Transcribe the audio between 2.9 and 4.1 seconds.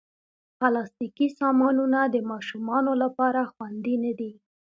لپاره خوندې